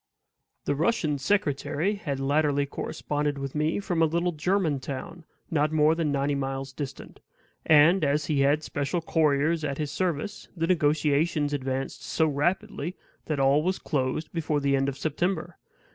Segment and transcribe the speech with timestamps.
[0.65, 5.93] The Russian secretary had latterly corresponded with me from a little German town, not more
[5.93, 7.19] than ninety miles distant;
[7.67, 12.95] and, as he had special couriers at his service, the negotiations advanced so rapidly
[13.27, 15.59] that all was closed before the end of September.